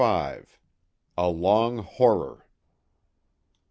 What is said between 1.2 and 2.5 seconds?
LONG HORROR.